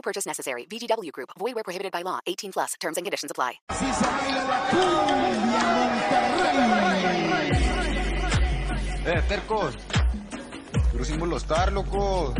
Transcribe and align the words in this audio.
No 0.00 0.02
purchase 0.02 0.24
necessary. 0.24 0.64
VGW 0.64 1.12
Group. 1.12 1.28
Void 1.38 1.54
where 1.56 1.62
prohibited 1.62 1.92
by 1.92 2.00
law. 2.00 2.20
18 2.26 2.52
plus. 2.52 2.72
Terms 2.80 2.96
and 2.96 3.04
conditions 3.04 3.30
apply. 3.30 3.60
Si 3.70 3.84
se 3.92 4.06
baila 4.06 4.44
la 4.48 4.60
cumbia, 4.70 5.74
Monterrey. 5.76 6.48
Eh, 9.04 9.22
tercos. 9.28 9.76
Puro 10.90 11.04
símbolo 11.04 11.36
estar, 11.36 11.70
loco. 11.70 12.32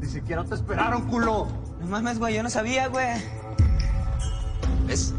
Ni 0.00 0.06
siquiera 0.08 0.42
te 0.44 0.56
esperaron, 0.56 1.08
culo. 1.08 1.59
No 1.90 1.96
mames, 1.96 2.20
güey, 2.20 2.36
yo 2.36 2.44
no 2.44 2.50
sabía, 2.50 2.86
güey. 2.86 3.20
¿Ves? 4.86 5.12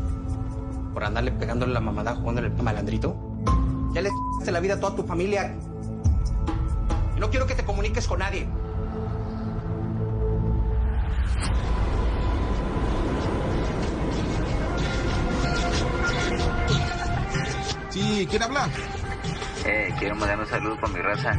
Por 0.93 1.03
andarle 1.03 1.33
pegándole 1.33 1.73
la 1.73 1.81
mamada 1.81 2.15
jugándole 2.15 2.47
el 2.47 2.63
malandrito. 2.63 3.13
Ya 3.93 3.99
le 3.99 4.07
c***aste 4.07 4.53
la 4.53 4.61
vida 4.61 4.75
a 4.75 4.79
toda 4.79 4.95
tu 4.95 5.03
familia. 5.03 5.53
Y 7.17 7.19
no 7.19 7.29
quiero 7.29 7.45
que 7.45 7.55
te 7.55 7.65
comuniques 7.65 8.07
con 8.07 8.19
nadie. 8.19 8.47
Sí, 17.89 18.25
¿quién 18.29 18.43
habla? 18.43 18.69
Eh, 19.65 19.93
quiero 19.99 20.15
mandar 20.15 20.39
un 20.39 20.47
saludo 20.47 20.79
con 20.79 20.93
mi 20.93 21.01
raza. 21.01 21.33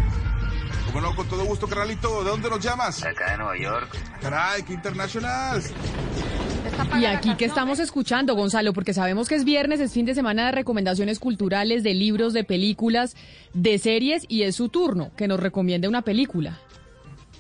Como 0.93 1.09
no, 1.09 1.17
con 1.17 1.27
todo 1.27 1.47
gusto, 1.47 1.67
carnalito. 1.67 2.23
¿De 2.23 2.31
dónde 2.31 2.51
nos 2.51 2.61
llamas? 2.61 3.03
Acá 3.03 3.31
de 3.31 3.39
Nueva 3.39 3.57
York. 3.57 3.97
Caray, 4.21 4.63
qué 4.63 4.75
internacional. 4.75 5.63
Y 7.01 7.07
aquí 7.07 7.35
que 7.37 7.47
estamos 7.47 7.79
escuchando, 7.79 8.35
Gonzalo, 8.35 8.75
porque 8.75 8.93
sabemos 8.93 9.27
que 9.27 9.37
es 9.37 9.45
viernes, 9.45 9.81
es 9.81 9.93
fin 9.93 10.05
de 10.05 10.15
semana 10.15 10.47
de 10.47 10.53
recomendaciones 10.53 11.19
culturales, 11.19 11.83
de 11.83 11.95
libros, 11.95 12.35
de 12.35 12.45
películas, 12.45 13.17
de 13.55 13.79
series, 13.79 14.27
y 14.29 14.43
es 14.43 14.57
su 14.57 14.69
turno 14.69 15.11
que 15.17 15.29
nos 15.29 15.41
recomiende 15.41 15.89
una 15.89 16.03
película. 16.03 16.59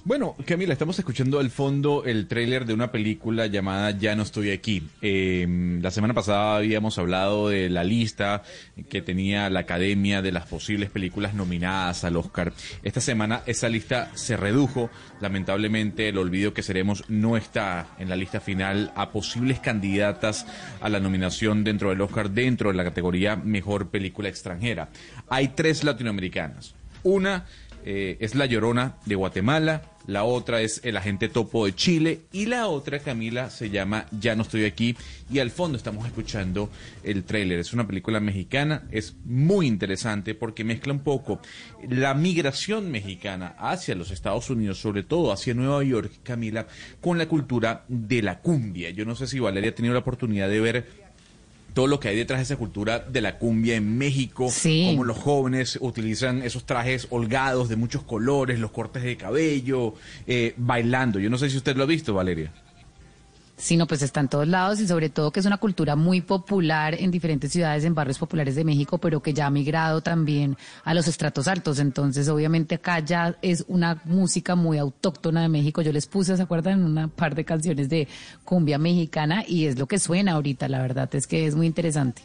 Bueno, 0.05 0.34
Camila, 0.45 0.72
estamos 0.72 0.98
escuchando 0.98 1.39
al 1.39 1.50
fondo 1.50 2.03
el 2.05 2.27
tráiler 2.27 2.67
de 2.67 2.75
una 2.75 2.91
película 2.91 3.47
llamada 3.47 3.92
Ya 3.92 4.17
no 4.17 4.25
estoy 4.25 4.50
aquí. 4.50 4.83
Eh, 5.00 5.47
la 5.81 5.92
semana 5.92 6.12
pasada 6.12 6.56
habíamos 6.56 6.98
hablado 6.98 7.50
de 7.50 7.70
la 7.70 7.84
lista 7.84 8.42
que 8.91 9.00
tenía 9.00 9.48
la 9.48 9.61
Academia 9.61 10.20
de 10.20 10.33
las 10.33 10.47
posibles 10.47 10.91
películas 10.91 11.34
nominadas 11.34 12.03
al 12.03 12.17
Oscar. 12.17 12.53
Esta 12.83 13.00
semana 13.00 13.45
esa 13.47 13.69
lista 13.69 14.11
se 14.14 14.36
redujo. 14.36 14.91
Lamentablemente, 15.20 16.08
el 16.08 16.19
olvido 16.19 16.53
que 16.53 16.64
seremos 16.64 17.05
no 17.08 17.36
está 17.36 17.95
en 18.00 18.08
la 18.08 18.17
lista 18.17 18.41
final 18.41 18.91
a 18.97 19.12
posibles 19.12 19.61
candidatas 19.61 20.47
a 20.80 20.89
la 20.89 20.98
nominación 20.98 21.62
dentro 21.62 21.91
del 21.91 22.00
Oscar 22.00 22.28
dentro 22.28 22.70
de 22.70 22.77
la 22.77 22.83
categoría 22.83 23.36
Mejor 23.36 23.89
Película 23.91 24.28
Extranjera. 24.28 24.89
Hay 25.28 25.48
tres 25.55 25.84
latinoamericanas. 25.84 26.75
Una 27.05 27.46
eh, 27.84 28.16
es 28.20 28.34
La 28.34 28.46
Llorona 28.46 28.96
de 29.06 29.14
Guatemala, 29.14 29.82
la 30.06 30.24
otra 30.24 30.60
es 30.60 30.80
El 30.84 30.96
Agente 30.96 31.28
Topo 31.28 31.64
de 31.64 31.74
Chile 31.74 32.22
y 32.32 32.46
la 32.46 32.66
otra, 32.66 32.98
Camila, 32.98 33.50
se 33.50 33.70
llama 33.70 34.06
Ya 34.10 34.34
no 34.34 34.42
estoy 34.42 34.64
aquí 34.64 34.96
y 35.30 35.38
al 35.38 35.50
fondo 35.50 35.78
estamos 35.78 36.06
escuchando 36.06 36.70
el 37.04 37.22
tráiler. 37.24 37.60
Es 37.60 37.72
una 37.72 37.86
película 37.86 38.18
mexicana, 38.18 38.82
es 38.90 39.14
muy 39.24 39.66
interesante 39.66 40.34
porque 40.34 40.64
mezcla 40.64 40.92
un 40.92 41.00
poco 41.00 41.40
la 41.88 42.14
migración 42.14 42.90
mexicana 42.90 43.54
hacia 43.58 43.94
los 43.94 44.10
Estados 44.10 44.50
Unidos, 44.50 44.80
sobre 44.80 45.04
todo 45.04 45.32
hacia 45.32 45.54
Nueva 45.54 45.84
York, 45.84 46.10
Camila, 46.24 46.66
con 47.00 47.16
la 47.16 47.28
cultura 47.28 47.84
de 47.88 48.22
la 48.22 48.40
cumbia. 48.40 48.90
Yo 48.90 49.04
no 49.04 49.14
sé 49.14 49.28
si 49.28 49.38
Valeria 49.38 49.70
ha 49.70 49.74
tenido 49.74 49.94
la 49.94 50.00
oportunidad 50.00 50.48
de 50.48 50.60
ver 50.60 51.02
todo 51.74 51.86
lo 51.86 51.98
que 52.00 52.08
hay 52.08 52.16
detrás 52.16 52.38
de 52.40 52.44
esa 52.44 52.56
cultura 52.56 52.98
de 53.00 53.20
la 53.20 53.38
cumbia 53.38 53.77
en 53.77 53.96
México, 53.98 54.48
Sí. 54.50 54.86
como 54.90 55.05
los 55.05 55.16
jóvenes 55.18 55.78
utilizan 55.80 56.42
esos 56.42 56.64
trajes 56.66 57.06
holgados 57.10 57.68
de 57.68 57.77
muchos 57.77 58.02
colores, 58.02 58.58
los 58.58 58.70
cortes 58.70 59.02
de 59.02 59.16
cabello, 59.16 59.94
eh, 60.27 60.55
bailando. 60.56 61.18
Yo 61.18 61.30
no 61.30 61.38
sé 61.38 61.48
si 61.50 61.56
usted 61.56 61.77
lo 61.77 61.84
ha 61.84 61.86
visto, 61.86 62.12
Valeria. 62.14 62.52
Sí, 63.57 63.77
no, 63.77 63.86
pues 63.86 64.02
está 64.02 64.20
en 64.20 64.29
todos 64.29 64.48
lados 64.48 64.80
y 64.80 64.89
sobre 64.89 65.08
todo 65.08 65.30
que 65.30 65.39
es 65.39 65.46
una 65.46 65.58
cultura 65.58 65.95
muy 65.95 66.20
popular 66.20 66.95
en 66.98 67.11
diferentes 67.11 67.52
ciudades, 67.52 67.85
en 67.85 67.95
barrios 67.95 68.18
populares 68.18 68.57
de 68.57 68.64
México, 68.64 68.98
pero 68.98 69.23
que 69.23 69.35
ya 69.35 69.46
ha 69.46 69.51
migrado 69.51 70.01
también 70.01 70.57
a 70.85 70.95
los 70.95 71.07
estratos 71.07 71.46
altos. 71.46 71.79
Entonces, 71.79 72.29
obviamente 72.29 72.77
acá 72.77 72.98
ya 72.98 73.36
es 73.41 73.64
una 73.68 74.01
música 74.05 74.57
muy 74.57 74.79
autóctona 74.79 75.42
de 75.42 75.48
México. 75.48 75.83
Yo 75.83 75.92
les 75.92 76.07
puse, 76.07 76.36
¿se 76.36 76.42
acuerdan? 76.42 76.83
Una 76.83 77.08
par 77.08 77.35
de 77.35 77.45
canciones 77.45 77.89
de 77.89 78.08
cumbia 78.45 78.79
mexicana 78.79 79.45
y 79.46 79.67
es 79.67 79.79
lo 79.79 79.86
que 79.86 79.98
suena 79.98 80.33
ahorita, 80.33 80.67
la 80.68 80.80
verdad 80.80 81.08
es 81.14 81.27
que 81.27 81.46
es 81.46 81.55
muy 81.55 81.67
interesante. 81.67 82.23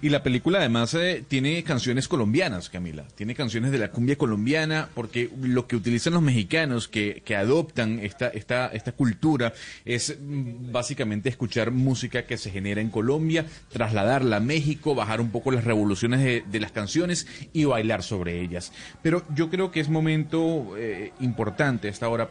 Y 0.00 0.10
la 0.10 0.22
película 0.22 0.58
además 0.58 0.94
eh, 0.94 1.24
tiene 1.26 1.62
canciones 1.64 2.06
colombianas, 2.06 2.68
Camila. 2.70 3.04
Tiene 3.16 3.34
canciones 3.34 3.72
de 3.72 3.78
la 3.78 3.90
cumbia 3.90 4.16
colombiana, 4.16 4.88
porque 4.94 5.30
lo 5.42 5.66
que 5.66 5.76
utilizan 5.76 6.12
los 6.12 6.22
mexicanos 6.22 6.86
que, 6.86 7.22
que 7.24 7.34
adoptan 7.34 7.98
esta, 8.00 8.28
esta, 8.28 8.68
esta 8.68 8.92
cultura 8.92 9.52
es 9.84 10.16
mm, 10.20 10.70
básicamente 10.70 11.28
escuchar 11.28 11.72
música 11.72 12.26
que 12.26 12.36
se 12.36 12.50
genera 12.50 12.80
en 12.80 12.90
Colombia, 12.90 13.44
trasladarla 13.72 14.36
a 14.36 14.40
México, 14.40 14.94
bajar 14.94 15.20
un 15.20 15.30
poco 15.30 15.50
las 15.50 15.64
revoluciones 15.64 16.20
de, 16.20 16.44
de 16.48 16.60
las 16.60 16.70
canciones 16.70 17.26
y 17.52 17.64
bailar 17.64 18.04
sobre 18.04 18.40
ellas. 18.40 18.72
Pero 19.02 19.24
yo 19.34 19.50
creo 19.50 19.72
que 19.72 19.80
es 19.80 19.88
momento 19.88 20.76
eh, 20.76 21.12
importante 21.20 21.88
a 21.88 21.90
esta 21.90 22.08
hora 22.08 22.28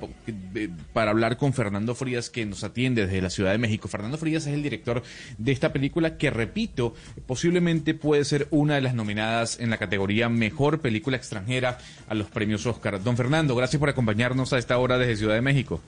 para 0.94 1.12
hablar 1.12 1.38
con 1.38 1.54
Fernando 1.54 1.96
Frías, 1.96 2.30
que 2.30 2.46
nos 2.46 2.64
atiende 2.64 3.06
desde 3.06 3.22
la 3.22 3.30
Ciudad 3.30 3.52
de 3.52 3.58
México. 3.58 3.90
Fernando 3.90 4.18
Frías 4.18 4.48
es 4.48 4.54
el 4.54 4.64
director 4.64 5.04
de 5.38 5.52
esta 5.52 5.74
película 5.74 6.18
que, 6.18 6.30
repito, 6.30 6.94
posiblemente 7.26 7.57
puede 7.94 8.24
ser 8.26 8.48
una 8.52 8.76
de 8.76 8.82
las 8.82 8.94
nominadas 8.94 9.60
en 9.60 9.70
la 9.70 9.78
categoría 9.78 10.30
Mejor 10.30 10.80
Película 10.82 11.18
Extranjera 11.18 11.78
a 12.08 12.14
los 12.16 12.28
premios 12.28 12.66
Oscar. 12.66 13.02
Don 13.04 13.18
Fernando, 13.18 13.56
gracias 13.56 13.80
por 13.80 13.90
acompañarnos 13.90 14.54
a 14.54 14.58
esta 14.58 14.78
hora 14.78 14.98
desde 14.98 15.18
Ciudad 15.18 15.36
de 15.36 15.42
México. 15.42 15.80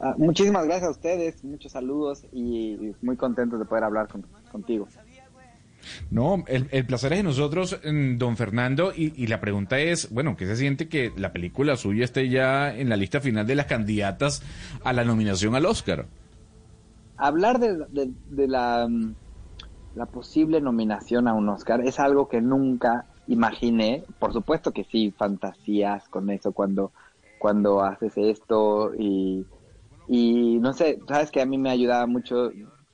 Ah, 0.00 0.14
muchísimas 0.18 0.64
gracias 0.64 0.88
a 0.88 0.90
ustedes, 0.90 1.44
muchos 1.44 1.72
saludos 1.72 2.24
y 2.32 2.92
muy 3.02 3.16
contentos 3.16 3.58
de 3.58 3.64
poder 3.64 3.84
hablar 3.84 4.08
con- 4.08 4.26
contigo. 4.50 4.88
No, 6.10 6.44
el, 6.46 6.68
el 6.70 6.86
placer 6.86 7.12
es 7.12 7.18
de 7.20 7.22
nosotros, 7.24 7.78
mm, 7.84 8.16
don 8.16 8.36
Fernando, 8.36 8.92
y, 8.96 9.12
y 9.16 9.26
la 9.26 9.40
pregunta 9.40 9.78
es, 9.80 10.10
bueno, 10.10 10.36
¿qué 10.36 10.46
se 10.46 10.56
siente 10.56 10.88
que 10.88 11.12
la 11.16 11.32
película 11.32 11.76
suya 11.76 12.04
esté 12.04 12.28
ya 12.28 12.74
en 12.74 12.88
la 12.88 12.96
lista 12.96 13.20
final 13.20 13.46
de 13.46 13.54
las 13.56 13.66
candidatas 13.66 14.42
a 14.84 14.92
la 14.92 15.04
nominación 15.04 15.54
al 15.54 15.66
Oscar? 15.66 16.06
Hablar 17.16 17.58
de, 17.60 17.78
de- 17.90 18.10
de 18.30 18.48
la, 18.48 18.86
mm, 18.88 19.14
la 19.94 20.06
posible 20.06 20.60
nominación 20.60 21.28
a 21.28 21.34
un 21.34 21.48
Oscar 21.48 21.80
es 21.86 21.98
algo 22.00 22.28
que 22.28 22.40
nunca 22.40 23.08
imaginé. 23.26 24.06
Por 24.18 24.32
supuesto 24.32 24.72
que 24.72 24.84
sí, 24.84 25.12
fantasías 25.12 26.08
con 26.08 26.30
eso 26.30 26.52
cuando, 26.52 26.92
cuando 27.38 27.82
haces 27.82 28.16
esto 28.16 28.94
y, 28.98 29.46
y 30.06 30.58
no 30.60 30.72
sé, 30.72 31.02
sabes 31.08 31.30
que 31.30 31.40
a 31.42 31.46
mí 31.46 31.58
me 31.58 31.70
ayudaba 31.70 32.06
mucho 32.06 32.52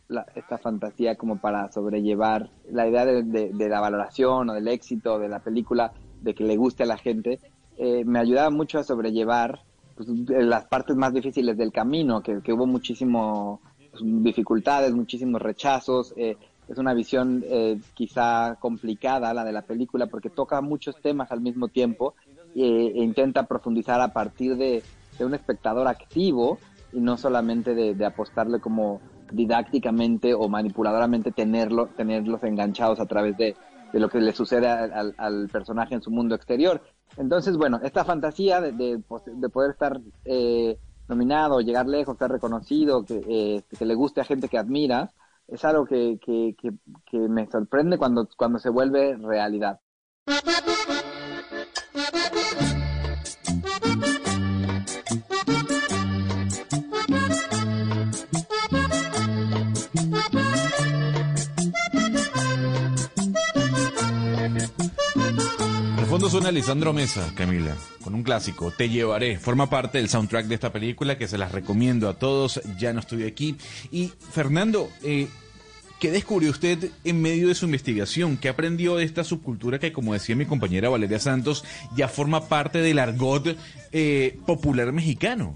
la- 0.09 0.27
esta 0.35 0.59
fantasía 0.59 1.17
como 1.17 1.39
para 1.39 1.71
sobrellevar 1.73 2.53
la 2.65 2.89
idea 2.89 3.05
de, 3.07 3.23
de- 3.25 3.69
la 3.69 3.81
valoración 3.81 4.51
o 4.51 4.55
del 4.55 4.69
éxito 4.69 5.19
de 5.19 5.29
la 5.29 5.41
película, 5.41 5.93
de 6.21 6.35
que 6.35 6.45
le 6.45 6.57
guste 6.57 6.83
a 6.85 6.87
la 6.87 6.99
gente, 6.99 7.41
eh, 7.77 8.05
me 8.05 8.19
ayudaba 8.19 8.51
mucho 8.51 8.79
a 8.79 8.85
sobrellevar 8.85 9.61
pues, 9.95 10.09
las 10.29 10.67
partes 10.67 10.97
más 10.97 11.13
difíciles 11.13 11.57
del 11.57 11.73
camino, 11.73 12.23
que, 12.23 12.41
que 12.43 12.53
hubo 12.53 12.67
muchísimo 12.67 13.63
pues, 13.91 14.03
dificultades, 14.05 14.93
muchísimos 14.95 15.41
rechazos. 15.43 16.13
eh, 16.17 16.39
es 16.69 16.79
una 16.79 16.95
visión 16.95 17.43
eh, 17.47 17.81
quizá 17.95 18.57
complicada 18.61 19.35
la 19.35 19.45
de 19.45 19.53
la 19.53 19.63
película 19.67 20.07
porque 20.09 20.31
toca 20.31 20.61
muchos 20.61 21.01
temas 21.01 21.33
al 21.33 21.41
mismo 21.41 21.69
tiempo 21.71 22.15
eh, 22.55 22.93
e 22.95 23.03
intenta 23.03 23.47
profundizar 23.47 24.01
a 24.01 24.13
partir 24.13 24.57
de, 24.57 24.87
de 25.19 25.25
un 25.25 25.35
espectador 25.35 25.89
activo 25.89 26.63
y 26.91 27.01
no 27.01 27.17
solamente 27.17 27.75
de, 27.75 27.95
de 27.95 28.05
apostarle 28.07 28.61
como 28.61 29.05
didácticamente 29.31 30.35
o 30.35 30.49
manipuladoramente 30.49 31.33
tenerlo, 31.33 31.91
tenerlos 31.97 32.43
enganchados 32.45 33.01
a 33.01 33.07
través 33.07 33.37
de, 33.37 33.59
de 33.93 34.01
lo 34.01 34.09
que 34.09 34.21
le 34.21 34.33
sucede 34.33 34.69
al, 34.69 35.15
al- 35.19 35.51
personaje 35.51 35.95
en 35.95 36.03
su 36.03 36.11
mundo 36.11 36.35
exterior. 36.35 36.83
Entonces, 37.17 37.57
bueno, 37.57 37.81
esta 37.83 38.05
fantasía 38.05 38.61
de, 38.61 38.73
de, 38.73 38.99
pues, 39.07 39.23
de 39.27 39.49
poder 39.51 39.73
estar 39.73 40.01
eh, 40.25 40.79
nominado, 41.09 41.61
llegar 41.61 41.87
lejos, 41.87 42.17
ser 42.19 42.31
reconocido, 42.31 43.05
que, 43.05 43.23
eh, 43.29 43.65
que 43.79 43.85
le 43.87 43.95
guste 43.95 44.21
a 44.21 44.25
gente 44.25 44.49
que 44.49 44.59
admira, 44.59 45.13
es 45.49 45.65
algo 45.65 45.87
que, 45.87 46.19
que, 46.25 46.55
que, 46.61 46.73
que 47.11 47.19
me 47.19 47.51
sorprende 47.51 47.99
cuando, 47.99 48.29
cuando 48.37 48.59
se 48.59 48.71
vuelve 48.71 49.17
realidad. 49.17 49.81
Fondo 66.19 66.31
suena 66.31 66.51
Lisandro 66.51 66.93
Mesa, 66.93 67.31
Camila, 67.37 67.77
con 68.03 68.13
un 68.13 68.25
clásico, 68.25 68.73
Te 68.77 68.89
llevaré. 68.89 69.39
Forma 69.39 69.71
parte 69.71 69.99
del 69.99 70.09
soundtrack 70.09 70.47
de 70.47 70.57
esta 70.57 70.73
película 70.73 71.17
que 71.17 71.29
se 71.29 71.39
las 71.39 71.53
recomiendo 71.53 72.09
a 72.09 72.15
todos. 72.15 72.61
Ya 72.77 72.93
no 72.93 72.99
estoy 72.99 73.23
aquí. 73.23 73.57
Y 73.93 74.09
Fernando, 74.09 74.89
eh, 75.05 75.29
¿qué 76.01 76.11
descubrió 76.11 76.51
usted 76.51 76.91
en 77.05 77.23
medio 77.23 77.47
de 77.47 77.55
su 77.55 77.67
investigación? 77.67 78.37
¿Qué 78.37 78.49
aprendió 78.49 78.97
de 78.97 79.05
esta 79.05 79.23
subcultura 79.23 79.79
que, 79.79 79.93
como 79.93 80.13
decía 80.13 80.35
mi 80.35 80.45
compañera 80.45 80.89
Valeria 80.89 81.21
Santos, 81.21 81.65
ya 81.95 82.09
forma 82.09 82.49
parte 82.49 82.81
del 82.81 82.99
argot 82.99 83.57
eh, 83.93 84.41
popular 84.45 84.91
mexicano? 84.91 85.55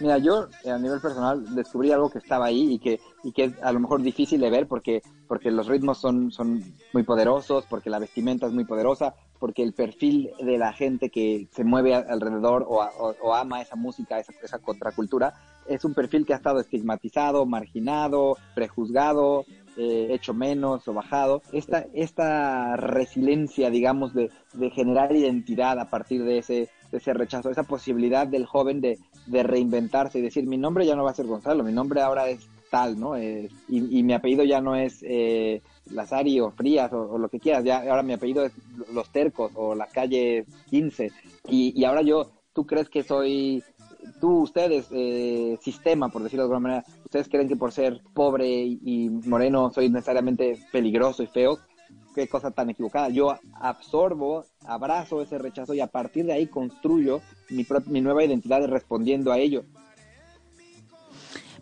Mira, 0.00 0.18
yo 0.18 0.48
eh, 0.64 0.70
a 0.70 0.78
nivel 0.78 1.00
personal 1.00 1.54
descubrí 1.54 1.92
algo 1.92 2.10
que 2.10 2.18
estaba 2.18 2.46
ahí 2.46 2.74
y 2.74 2.78
que, 2.78 3.00
es 3.36 3.52
a 3.62 3.72
lo 3.72 3.80
mejor 3.80 4.02
difícil 4.02 4.40
de 4.40 4.50
ver 4.50 4.66
porque, 4.66 5.02
porque 5.28 5.50
los 5.50 5.68
ritmos 5.68 5.98
son, 5.98 6.32
son 6.32 6.62
muy 6.92 7.04
poderosos, 7.04 7.64
porque 7.70 7.90
la 7.90 8.00
vestimenta 8.00 8.46
es 8.46 8.52
muy 8.52 8.64
poderosa, 8.64 9.14
porque 9.38 9.62
el 9.62 9.72
perfil 9.72 10.30
de 10.40 10.58
la 10.58 10.72
gente 10.72 11.10
que 11.10 11.48
se 11.50 11.64
mueve 11.64 11.94
alrededor 11.94 12.66
o, 12.68 13.34
ama 13.34 13.60
esa 13.60 13.76
música, 13.76 14.18
esa, 14.18 14.32
esa 14.42 14.58
contracultura, 14.58 15.34
es 15.68 15.84
un 15.84 15.94
perfil 15.94 16.26
que 16.26 16.32
ha 16.32 16.36
estado 16.36 16.60
estigmatizado, 16.60 17.46
marginado, 17.46 18.36
prejuzgado, 18.54 19.44
eh, 19.76 20.08
hecho 20.10 20.34
menos 20.34 20.86
o 20.86 20.94
bajado. 20.94 21.42
Esta, 21.52 21.86
esta 21.94 22.76
resiliencia, 22.76 23.70
digamos, 23.70 24.14
de, 24.14 24.30
de 24.52 24.70
generar 24.70 25.14
identidad 25.14 25.80
a 25.80 25.90
partir 25.90 26.24
de 26.24 26.38
ese, 26.38 26.68
de 26.92 26.98
ese 26.98 27.12
rechazo, 27.12 27.50
esa 27.50 27.64
posibilidad 27.64 28.26
del 28.26 28.46
joven 28.46 28.80
de, 28.80 28.98
de 29.26 29.42
reinventarse 29.42 30.18
y 30.18 30.22
decir, 30.22 30.46
mi 30.46 30.58
nombre 30.58 30.86
ya 30.86 30.94
no 30.94 31.04
va 31.04 31.10
a 31.10 31.14
ser 31.14 31.26
Gonzalo, 31.26 31.64
mi 31.64 31.72
nombre 31.72 32.00
ahora 32.02 32.28
es 32.28 32.48
tal, 32.70 32.98
¿no? 32.98 33.16
Eh, 33.16 33.48
y, 33.68 33.98
y, 33.98 34.02
mi 34.02 34.14
apellido 34.14 34.44
ya 34.44 34.60
no 34.60 34.74
es 34.74 35.04
eh, 35.06 35.62
Lazari 35.90 36.40
o 36.40 36.50
Frías 36.50 36.92
o, 36.92 37.18
lo 37.18 37.28
que 37.28 37.40
quieras, 37.40 37.64
ya 37.64 37.78
ahora 37.78 38.02
mi 38.02 38.12
apellido 38.12 38.44
es 38.44 38.52
Los 38.92 39.10
Tercos 39.10 39.52
o 39.54 39.74
la 39.74 39.86
calle 39.86 40.46
15. 40.70 41.10
Y, 41.48 41.80
y 41.80 41.84
ahora 41.84 42.02
yo, 42.02 42.30
¿tú 42.52 42.66
crees 42.66 42.88
que 42.88 43.02
soy 43.02 43.62
tú, 44.20 44.42
ustedes, 44.42 44.86
eh, 44.90 45.58
sistema, 45.62 46.08
por 46.08 46.22
decirlo 46.22 46.42
de 46.42 46.54
alguna 46.54 46.68
manera, 46.68 46.84
ustedes 47.04 47.28
creen 47.28 47.48
que 47.48 47.56
por 47.56 47.72
ser 47.72 48.00
pobre 48.12 48.48
y, 48.48 48.80
y, 48.84 49.10
moreno 49.10 49.70
soy 49.70 49.88
necesariamente 49.88 50.58
peligroso 50.72 51.22
y 51.22 51.26
feo, 51.26 51.58
qué 52.14 52.28
cosa 52.28 52.50
tan 52.50 52.70
equivocada. 52.70 53.08
Yo 53.08 53.36
absorbo, 53.54 54.44
abrazo 54.66 55.20
ese 55.20 55.38
rechazo 55.38 55.74
y 55.74 55.80
a 55.80 55.88
partir 55.88 56.26
de 56.26 56.32
ahí 56.32 56.46
construyo 56.46 57.20
mi, 57.50 57.66
mi 57.86 58.00
nueva 58.00 58.24
identidad 58.24 58.64
respondiendo 58.66 59.32
a 59.32 59.38
ello. 59.38 59.64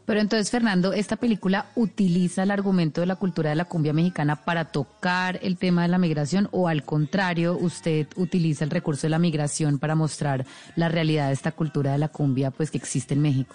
Pero 0.04 0.20
entonces, 0.20 0.50
Fernando, 0.50 0.92
¿esta 0.92 1.16
película 1.16 1.66
utiliza 1.76 2.42
el 2.42 2.50
argumento 2.50 3.00
de 3.00 3.06
la 3.06 3.16
cultura 3.16 3.50
de 3.50 3.56
la 3.56 3.66
cumbia 3.66 3.92
mexicana 3.92 4.36
para 4.36 4.66
tocar 4.66 5.38
el 5.42 5.56
tema 5.56 5.82
de 5.82 5.88
la 5.88 5.98
migración 5.98 6.48
o 6.50 6.66
al 6.66 6.82
contrario, 6.82 7.56
usted 7.56 8.08
utiliza 8.16 8.64
el 8.64 8.70
recurso 8.70 9.06
de 9.06 9.10
la 9.10 9.20
migración 9.20 9.78
para 9.78 9.94
mostrar 9.94 10.44
la 10.74 10.88
realidad 10.88 11.28
de 11.28 11.34
esta 11.34 11.52
cultura 11.52 11.92
de 11.92 11.98
la 11.98 12.08
cumbia 12.08 12.50
pues 12.50 12.70
que 12.70 12.78
existe 12.78 13.14
en 13.14 13.22
México? 13.22 13.54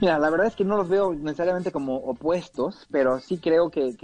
Mira, 0.00 0.18
la 0.18 0.30
verdad 0.30 0.48
es 0.48 0.56
que 0.56 0.64
no 0.64 0.76
los 0.76 0.88
veo 0.88 1.14
necesariamente 1.14 1.70
como 1.70 1.96
opuestos, 1.96 2.86
pero 2.90 3.20
sí 3.20 3.38
creo 3.38 3.70
que, 3.70 3.94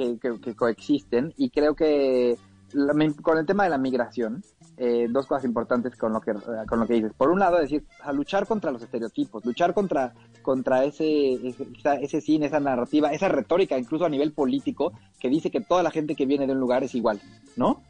coexisten 0.57 1.33
y 1.37 1.51
creo 1.51 1.75
que 1.75 2.37
la, 2.73 2.93
con 3.23 3.39
el 3.39 3.47
tema 3.47 3.65
de 3.65 3.71
la 3.71 3.79
migración, 3.79 4.45
eh, 4.77 5.09
dos 5.11 5.27
cosas 5.27 5.45
importantes 5.45 5.97
con 5.97 6.13
lo 6.13 6.21
que 6.21 6.33
con 6.69 6.79
lo 6.79 6.87
que 6.87 6.95
dices. 6.95 7.13
Por 7.15 7.31
un 7.31 7.41
lado, 7.41 7.59
decir, 7.59 7.85
a 8.03 8.13
luchar 8.13 8.47
contra 8.47 8.71
los 8.71 8.83
estereotipos, 8.83 9.45
luchar 9.45 9.75
contra 9.75 10.15
contra 10.43 10.85
ese, 10.85 11.35
ese, 11.35 11.67
ese 12.01 12.21
cine, 12.21 12.47
esa 12.47 12.61
narrativa, 12.61 13.13
esa 13.13 13.29
retórica, 13.29 13.79
incluso 13.79 14.05
a 14.05 14.09
nivel 14.09 14.33
político, 14.33 14.93
que 15.19 15.29
dice 15.29 15.51
que 15.51 15.61
toda 15.61 15.83
la 15.83 15.91
gente 15.91 16.15
que 16.15 16.27
viene 16.27 16.47
de 16.47 16.53
un 16.53 16.61
lugar 16.61 16.85
es 16.85 16.95
igual, 16.95 17.21
¿no? 17.57 17.83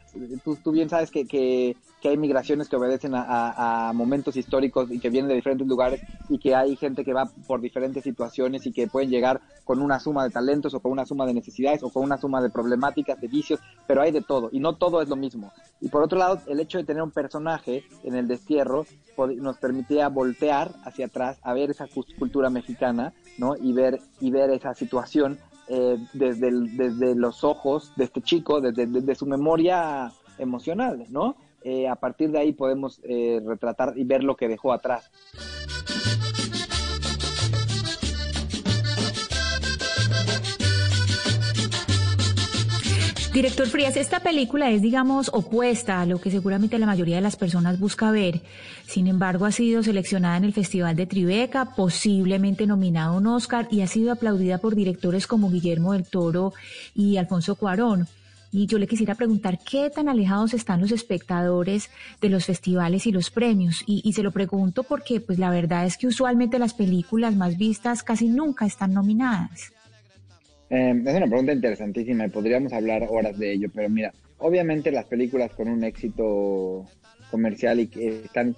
Tú, 0.43 0.71
bien 0.71 0.89
sabes 0.89 1.09
que, 1.09 1.25
que, 1.25 1.75
hay 2.03 2.17
migraciones 2.17 2.67
que 2.67 2.75
obedecen 2.75 3.13
a, 3.15 3.91
momentos 3.93 4.35
históricos 4.35 4.91
y 4.91 4.99
que 4.99 5.09
vienen 5.09 5.29
de 5.29 5.35
diferentes 5.35 5.67
lugares 5.67 6.01
y 6.29 6.37
que 6.37 6.53
hay 6.53 6.75
gente 6.75 7.05
que 7.05 7.13
va 7.13 7.29
por 7.47 7.61
diferentes 7.61 8.03
situaciones 8.03 8.65
y 8.65 8.73
que 8.73 8.87
pueden 8.87 9.09
llegar 9.09 9.41
con 9.63 9.81
una 9.81 9.99
suma 9.99 10.23
de 10.23 10.31
talentos 10.31 10.73
o 10.73 10.79
con 10.79 10.91
una 10.91 11.05
suma 11.05 11.25
de 11.25 11.33
necesidades 11.33 11.83
o 11.83 11.89
con 11.89 12.03
una 12.03 12.17
suma 12.17 12.41
de 12.41 12.49
problemáticas, 12.49 13.21
de 13.21 13.27
vicios, 13.27 13.59
pero 13.87 14.01
hay 14.01 14.11
de 14.11 14.21
todo 14.21 14.49
y 14.51 14.59
no 14.59 14.75
todo 14.75 15.01
es 15.01 15.07
lo 15.07 15.15
mismo. 15.15 15.53
Y 15.79 15.89
por 15.89 16.03
otro 16.03 16.17
lado, 16.17 16.41
el 16.47 16.59
hecho 16.59 16.77
de 16.77 16.83
tener 16.83 17.03
un 17.03 17.11
personaje 17.11 17.85
en 18.03 18.15
el 18.15 18.27
destierro 18.27 18.85
nos 19.17 19.57
permitía 19.57 20.09
voltear 20.09 20.71
hacia 20.83 21.05
atrás 21.05 21.37
a 21.43 21.53
ver 21.53 21.69
esa 21.69 21.87
cultura 22.17 22.49
mexicana, 22.49 23.13
¿no? 23.37 23.55
Y 23.55 23.71
ver, 23.73 23.99
y 24.19 24.31
ver 24.31 24.49
esa 24.49 24.73
situación 24.73 25.39
eh, 25.73 25.97
desde, 26.11 26.51
desde 26.51 27.15
los 27.15 27.45
ojos 27.45 27.93
de 27.95 28.03
este 28.03 28.21
chico, 28.21 28.59
desde, 28.59 28.87
desde 28.87 29.15
su 29.15 29.25
memoria 29.25 30.11
emocional, 30.37 31.05
¿no? 31.09 31.37
Eh, 31.63 31.87
a 31.87 31.95
partir 31.95 32.29
de 32.31 32.39
ahí 32.39 32.51
podemos 32.51 32.99
eh, 33.03 33.39
retratar 33.45 33.93
y 33.95 34.03
ver 34.03 34.21
lo 34.21 34.35
que 34.35 34.49
dejó 34.49 34.73
atrás. 34.73 35.09
Director 43.33 43.65
Frías, 43.65 43.95
esta 43.95 44.19
película 44.19 44.71
es, 44.71 44.81
digamos, 44.81 45.29
opuesta 45.33 46.01
a 46.01 46.05
lo 46.05 46.19
que 46.19 46.29
seguramente 46.29 46.77
la 46.77 46.85
mayoría 46.85 47.15
de 47.15 47.21
las 47.21 47.37
personas 47.37 47.79
busca 47.79 48.11
ver. 48.11 48.41
Sin 48.85 49.07
embargo, 49.07 49.45
ha 49.45 49.53
sido 49.53 49.83
seleccionada 49.83 50.35
en 50.35 50.43
el 50.43 50.51
Festival 50.51 50.97
de 50.97 51.05
Tribeca, 51.05 51.73
posiblemente 51.73 52.67
nominada 52.67 53.07
a 53.07 53.11
un 53.13 53.27
Oscar 53.27 53.69
y 53.71 53.81
ha 53.81 53.87
sido 53.87 54.11
aplaudida 54.11 54.57
por 54.57 54.75
directores 54.75 55.27
como 55.27 55.49
Guillermo 55.49 55.93
del 55.93 56.03
Toro 56.03 56.51
y 56.93 57.15
Alfonso 57.15 57.55
Cuarón. 57.55 58.05
Y 58.51 58.65
yo 58.65 58.77
le 58.77 58.87
quisiera 58.87 59.15
preguntar 59.15 59.59
qué 59.59 59.89
tan 59.89 60.09
alejados 60.09 60.53
están 60.53 60.81
los 60.81 60.91
espectadores 60.91 61.89
de 62.19 62.27
los 62.27 62.43
festivales 62.43 63.07
y 63.07 63.13
los 63.13 63.31
premios. 63.31 63.81
Y, 63.85 64.01
y, 64.03 64.11
se 64.11 64.23
lo 64.23 64.31
pregunto 64.31 64.83
porque, 64.83 65.21
pues, 65.21 65.39
la 65.39 65.51
verdad 65.51 65.85
es 65.85 65.95
que 65.95 66.07
usualmente 66.07 66.59
las 66.59 66.73
películas 66.73 67.33
más 67.37 67.57
vistas 67.57 68.03
casi 68.03 68.27
nunca 68.27 68.65
están 68.65 68.93
nominadas. 68.93 69.71
Eh, 70.71 71.03
es 71.05 71.15
una 71.15 71.27
pregunta 71.27 71.51
interesantísima 71.51 72.25
y 72.25 72.29
podríamos 72.29 72.71
hablar 72.71 73.05
horas 73.09 73.37
de 73.37 73.51
ello, 73.51 73.67
pero 73.75 73.89
mira, 73.89 74.13
obviamente 74.37 74.89
las 74.89 75.03
películas 75.03 75.51
con 75.51 75.67
un 75.67 75.83
éxito 75.83 76.85
comercial 77.29 77.81
y 77.81 77.87
que 77.87 78.21
están 78.23 78.55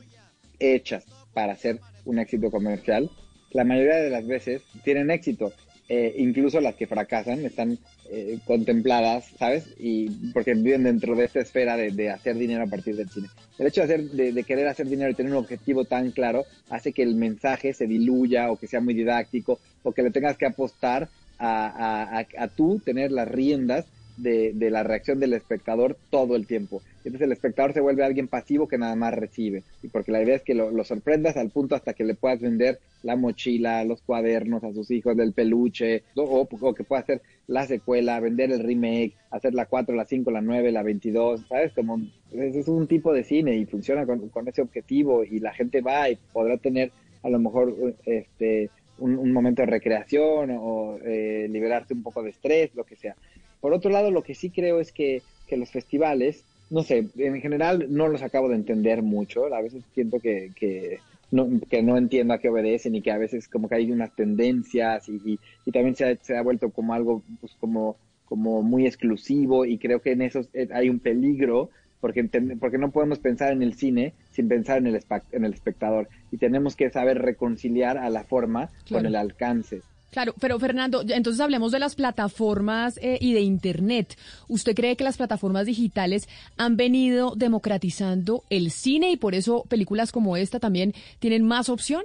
hechas 0.59 1.05
para 1.33 1.55
ser 1.55 1.79
un 2.05 2.19
éxito 2.19 2.51
comercial, 2.51 3.09
la 3.51 3.63
mayoría 3.63 3.95
de 3.95 4.11
las 4.11 4.27
veces 4.27 4.61
tienen 4.83 5.09
éxito. 5.09 5.53
Eh, 5.89 6.13
incluso 6.17 6.61
las 6.61 6.75
que 6.75 6.87
fracasan 6.87 7.43
están 7.45 7.77
eh, 8.09 8.37
contempladas, 8.45 9.25
¿sabes? 9.37 9.75
Y 9.77 10.31
porque 10.31 10.53
viven 10.53 10.83
dentro 10.83 11.15
de 11.15 11.25
esta 11.25 11.41
esfera 11.41 11.75
de, 11.75 12.09
hacer 12.09 12.37
dinero 12.37 12.63
a 12.63 12.67
partir 12.67 12.95
del 12.95 13.09
cine. 13.09 13.27
El 13.57 13.67
hecho 13.67 13.81
de, 13.81 13.85
hacer, 13.85 14.09
de, 14.11 14.31
de, 14.31 14.43
querer 14.43 14.67
hacer 14.67 14.87
dinero 14.87 15.11
y 15.11 15.15
tener 15.15 15.31
un 15.31 15.39
objetivo 15.39 15.83
tan 15.83 16.11
claro 16.11 16.45
hace 16.69 16.93
que 16.93 17.03
el 17.03 17.15
mensaje 17.15 17.73
se 17.73 17.85
diluya 17.85 18.49
o 18.49 18.57
que 18.57 18.67
sea 18.67 18.79
muy 18.79 18.93
didáctico 18.93 19.59
o 19.83 19.91
que 19.91 20.03
le 20.03 20.11
tengas 20.11 20.37
que 20.37 20.45
apostar 20.45 21.09
a, 21.43 22.19
a, 22.19 22.25
a, 22.37 22.47
tú 22.47 22.81
tener 22.83 23.11
las 23.11 23.27
riendas 23.27 23.85
de, 24.17 24.53
de, 24.53 24.69
la 24.69 24.83
reacción 24.83 25.19
del 25.19 25.33
espectador 25.33 25.97
todo 26.09 26.35
el 26.35 26.47
tiempo. 26.47 26.81
Entonces 26.97 27.21
el 27.21 27.31
espectador 27.31 27.73
se 27.73 27.81
vuelve 27.81 28.05
alguien 28.05 28.27
pasivo 28.27 28.67
que 28.67 28.77
nada 28.77 28.95
más 28.95 29.13
recibe. 29.13 29.63
Y 29.81 29.89
porque 29.89 30.11
la 30.11 30.23
idea 30.23 30.35
es 30.35 30.43
que 30.43 30.53
lo, 30.53 30.71
lo, 30.71 30.83
sorprendas 30.83 31.35
al 31.35 31.49
punto 31.49 31.75
hasta 31.75 31.93
que 31.93 32.05
le 32.05 32.15
puedas 32.15 32.39
vender 32.39 32.79
la 33.01 33.15
mochila, 33.15 33.83
los 33.83 34.01
cuadernos 34.01 34.63
a 34.63 34.71
sus 34.71 34.89
hijos 34.91 35.17
del 35.17 35.33
peluche, 35.33 36.03
o, 36.15 36.47
o 36.49 36.73
que 36.73 36.83
pueda 36.83 37.01
hacer 37.01 37.21
la 37.47 37.65
secuela, 37.67 38.19
vender 38.19 38.51
el 38.51 38.63
remake, 38.63 39.15
hacer 39.31 39.53
la 39.53 39.65
4, 39.65 39.95
la 39.95 40.05
5, 40.05 40.31
la 40.31 40.41
9, 40.41 40.71
la 40.71 40.83
22, 40.83 41.45
¿sabes? 41.49 41.73
Como 41.73 41.99
es 42.31 42.67
un 42.67 42.87
tipo 42.87 43.11
de 43.11 43.23
cine 43.23 43.57
y 43.57 43.65
funciona 43.65 44.05
con, 44.05 44.29
con 44.29 44.47
ese 44.47 44.61
objetivo 44.61 45.23
y 45.23 45.39
la 45.39 45.53
gente 45.53 45.81
va 45.81 46.09
y 46.09 46.17
podrá 46.31 46.57
tener 46.57 46.91
a 47.23 47.29
lo 47.29 47.39
mejor 47.39 47.95
este 48.05 48.69
un, 48.99 49.31
momento 49.31 49.61
de 49.61 49.67
recreación 49.67 50.51
o 50.51 50.97
eh, 51.03 51.47
liberarte 51.49 51.93
un 51.93 52.03
poco 52.03 52.23
de 52.23 52.29
estrés, 52.29 52.73
lo 52.75 52.83
que 52.83 52.95
sea. 52.95 53.15
Por 53.61 53.73
otro 53.73 53.89
lado, 53.89 54.11
lo 54.11 54.23
que 54.23 54.35
sí 54.35 54.49
creo 54.49 54.79
es 54.79 54.91
que, 54.91 55.21
que, 55.47 55.57
los 55.57 55.71
festivales, 55.71 56.43
no 56.69 56.83
sé, 56.83 57.07
en 57.17 57.41
general 57.41 57.87
no 57.89 58.07
los 58.07 58.21
acabo 58.21 58.49
de 58.49 58.55
entender 58.55 59.01
mucho, 59.01 59.53
a 59.53 59.61
veces 59.61 59.83
siento 59.93 60.19
que, 60.19 60.51
que, 60.55 60.99
no, 61.31 61.47
que 61.69 61.81
no 61.81 61.97
entiendo 61.97 62.33
a 62.33 62.39
qué 62.39 62.49
obedecen 62.49 62.95
y 62.95 63.01
que 63.01 63.11
a 63.11 63.17
veces 63.17 63.47
como 63.47 63.67
que 63.67 63.75
hay 63.75 63.91
unas 63.91 64.15
tendencias 64.15 65.07
y, 65.09 65.39
y, 65.65 65.71
también 65.71 65.95
se 65.95 66.05
ha, 66.05 66.15
se 66.17 66.37
ha, 66.37 66.41
vuelto 66.41 66.69
como 66.69 66.93
algo 66.93 67.23
pues 67.41 67.53
como, 67.59 67.95
como 68.25 68.61
muy 68.61 68.85
exclusivo 68.85 69.65
y 69.65 69.77
creo 69.77 70.01
que 70.01 70.11
en 70.11 70.21
eso 70.21 70.41
hay 70.73 70.89
un 70.89 70.99
peligro 70.99 71.69
porque, 71.99 72.23
porque 72.59 72.77
no 72.77 72.91
podemos 72.91 73.19
pensar 73.19 73.53
en 73.53 73.63
el 73.63 73.75
cine 73.75 74.13
sin 74.33 74.47
pensar 74.47 74.79
en 74.79 74.87
el, 74.87 75.03
en 75.31 75.45
el 75.45 75.53
espectador 75.53 76.09
y 76.31 76.37
tenemos 76.37 76.75
que 76.75 76.89
saber 76.89 77.19
reconciliar 77.19 77.97
a 77.97 78.09
la 78.09 78.23
forma 78.23 78.69
con 78.89 79.05
el 79.05 79.15
alcance. 79.15 79.81
Claro, 80.11 80.35
pero 80.39 80.59
Fernando, 80.59 81.01
entonces 81.01 81.41
hablemos 81.41 81.71
de 81.71 81.79
las 81.79 81.95
plataformas 81.95 82.99
eh, 83.01 83.17
y 83.19 83.33
de 83.33 83.41
Internet. 83.41 84.15
¿Usted 84.47 84.75
cree 84.75 84.95
que 84.95 85.03
las 85.03 85.17
plataformas 85.17 85.65
digitales 85.65 86.29
han 86.55 86.77
venido 86.77 87.33
democratizando 87.35 88.43
el 88.51 88.69
cine 88.69 89.09
y 89.11 89.17
por 89.17 89.33
eso 89.33 89.63
películas 89.67 90.11
como 90.11 90.37
esta 90.37 90.59
también 90.59 90.93
tienen 91.17 91.43
más 91.47 91.67
opción? 91.67 92.03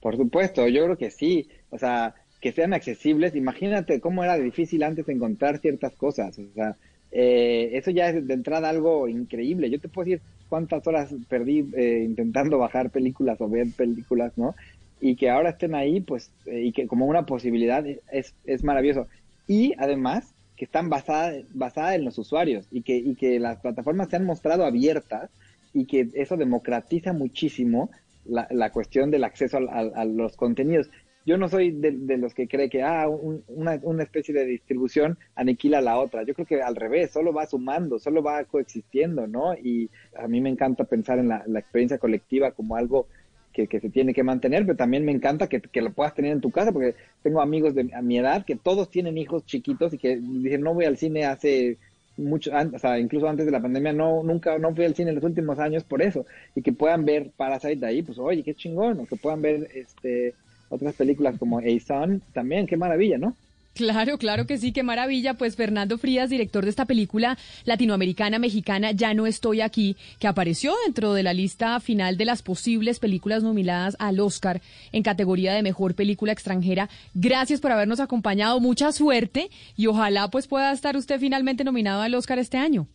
Por 0.00 0.16
supuesto, 0.16 0.66
yo 0.66 0.84
creo 0.84 0.98
que 0.98 1.12
sí. 1.12 1.48
O 1.70 1.78
sea, 1.78 2.16
que 2.40 2.50
sean 2.52 2.74
accesibles. 2.74 3.36
Imagínate 3.36 4.00
cómo 4.00 4.24
era 4.24 4.36
difícil 4.36 4.82
antes 4.82 5.08
encontrar 5.08 5.58
ciertas 5.58 5.94
cosas. 5.94 6.38
O 6.38 6.52
sea, 6.54 6.76
eh, 7.12 7.70
eso 7.72 7.90
ya 7.90 8.10
es 8.10 8.26
de 8.26 8.34
entrada 8.34 8.68
algo 8.68 9.08
increíble. 9.08 9.70
Yo 9.70 9.80
te 9.80 9.88
puedo 9.88 10.06
decir 10.06 10.22
cuántas 10.48 10.86
horas 10.86 11.14
perdí 11.28 11.68
eh, 11.76 12.02
intentando 12.04 12.58
bajar 12.58 12.90
películas 12.90 13.40
o 13.40 13.48
ver 13.48 13.68
películas, 13.76 14.32
¿no? 14.36 14.54
y 15.00 15.16
que 15.16 15.30
ahora 15.30 15.50
estén 15.50 15.74
ahí, 15.74 16.00
pues, 16.00 16.30
eh, 16.46 16.64
y 16.66 16.72
que 16.72 16.86
como 16.86 17.06
una 17.06 17.24
posibilidad 17.24 17.84
es, 18.12 18.34
es 18.44 18.64
maravilloso. 18.64 19.06
Y 19.46 19.72
además, 19.78 20.34
que 20.56 20.66
están 20.66 20.90
basadas 20.90 21.42
basada 21.54 21.94
en 21.94 22.04
los 22.04 22.18
usuarios 22.18 22.66
y 22.70 22.82
que, 22.82 22.96
y 22.96 23.14
que 23.14 23.40
las 23.40 23.58
plataformas 23.60 24.10
se 24.10 24.16
han 24.16 24.26
mostrado 24.26 24.66
abiertas 24.66 25.30
y 25.72 25.86
que 25.86 26.10
eso 26.14 26.36
democratiza 26.36 27.14
muchísimo 27.14 27.90
la, 28.26 28.46
la 28.50 28.70
cuestión 28.70 29.10
del 29.10 29.24
acceso 29.24 29.56
a, 29.56 30.04
los 30.04 30.36
contenidos. 30.36 30.90
Yo 31.26 31.36
no 31.36 31.48
soy 31.48 31.70
de, 31.70 32.16
los 32.16 32.34
que 32.34 32.48
cree 32.48 32.70
que 32.70 32.82
ah, 32.82 33.08
una, 33.08 33.78
una, 33.82 34.02
especie 34.02 34.34
de 34.34 34.46
distribución 34.46 35.18
aniquila 35.34 35.80
la 35.80 35.98
otra. 35.98 36.22
Yo 36.22 36.34
creo 36.34 36.46
que 36.46 36.62
al 36.62 36.76
revés, 36.76 37.10
solo 37.10 37.32
va 37.32 37.46
sumando, 37.46 37.98
solo 37.98 38.22
va 38.22 38.44
coexistiendo, 38.44 39.26
¿no? 39.26 39.54
Y 39.54 39.90
a 40.16 40.26
mí 40.28 40.40
me 40.40 40.48
encanta 40.48 40.84
pensar 40.84 41.18
en 41.18 41.28
la, 41.28 41.44
la 41.46 41.60
experiencia 41.60 41.98
colectiva 41.98 42.52
como 42.52 42.76
algo 42.76 43.06
que, 43.52 43.80
se 43.80 43.90
tiene 43.90 44.14
que 44.14 44.22
mantener, 44.22 44.64
pero 44.64 44.76
también 44.76 45.04
me 45.04 45.12
encanta 45.12 45.48
que, 45.48 45.80
lo 45.80 45.92
puedas 45.92 46.14
tener 46.14 46.32
en 46.32 46.40
tu 46.40 46.50
casa, 46.50 46.72
porque 46.72 46.94
tengo 47.22 47.40
amigos 47.40 47.74
de 47.74 47.90
a 47.94 48.02
mi 48.02 48.18
edad 48.18 48.44
que 48.44 48.56
todos 48.56 48.90
tienen 48.90 49.18
hijos 49.18 49.44
chiquitos 49.44 49.92
y 49.92 49.98
que 49.98 50.16
dicen, 50.16 50.62
no 50.62 50.74
voy 50.74 50.84
al 50.84 50.96
cine 50.96 51.24
hace 51.24 51.78
mucho, 52.16 52.50
o 52.52 52.78
sea, 52.78 52.98
incluso 52.98 53.28
antes 53.28 53.46
de 53.46 53.52
la 53.52 53.62
pandemia, 53.62 53.92
no, 53.92 54.22
nunca, 54.22 54.58
no 54.58 54.74
fui 54.74 54.84
al 54.84 54.94
cine 54.94 55.10
en 55.10 55.16
los 55.16 55.24
últimos 55.24 55.58
años 55.58 55.84
por 55.84 56.02
eso, 56.02 56.26
y 56.54 56.62
que 56.62 56.72
puedan 56.72 57.04
ver 57.04 57.30
Parasite 57.36 57.76
de 57.76 57.86
ahí, 57.86 58.02
pues 58.02 58.18
oye, 58.18 58.42
qué 58.42 58.54
chingón, 58.54 59.00
o 59.00 59.06
que 59.06 59.16
puedan 59.16 59.42
ver 59.42 59.68
este 59.74 60.34
otras 60.70 60.94
películas 60.94 61.36
como 61.38 61.58
A 61.58 61.62
Son, 61.86 62.22
también, 62.32 62.66
qué 62.66 62.78
maravilla, 62.78 63.18
¿no? 63.18 63.36
Claro, 63.74 64.18
claro 64.18 64.46
que 64.46 64.58
sí, 64.58 64.72
qué 64.72 64.82
maravilla. 64.82 65.34
Pues 65.34 65.56
Fernando 65.56 65.96
Frías, 65.96 66.28
director 66.28 66.64
de 66.64 66.70
esta 66.70 66.86
película 66.86 67.38
latinoamericana 67.64 68.38
mexicana, 68.38 68.90
Ya 68.90 69.14
no 69.14 69.26
estoy 69.26 69.60
aquí, 69.60 69.96
que 70.18 70.26
apareció 70.26 70.74
dentro 70.84 71.14
de 71.14 71.22
la 71.22 71.32
lista 71.32 71.78
final 71.80 72.16
de 72.16 72.24
las 72.24 72.42
posibles 72.42 72.98
películas 72.98 73.42
nominadas 73.42 73.96
al 73.98 74.20
Oscar 74.20 74.60
en 74.92 75.02
categoría 75.02 75.54
de 75.54 75.62
mejor 75.62 75.94
película 75.94 76.32
extranjera. 76.32 76.90
Gracias 77.14 77.60
por 77.60 77.72
habernos 77.72 78.00
acompañado, 78.00 78.58
mucha 78.60 78.92
suerte 78.92 79.50
y 79.76 79.86
ojalá 79.86 80.28
pues 80.28 80.46
pueda 80.46 80.72
estar 80.72 80.96
usted 80.96 81.20
finalmente 81.20 81.64
nominado 81.64 82.02
al 82.02 82.14
Oscar 82.14 82.38
este 82.38 82.58
año. 82.58 82.86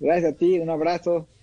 Gracias 0.00 0.32
a 0.34 0.36
ti, 0.36 0.58
un 0.58 0.70
abrazo. 0.70 1.26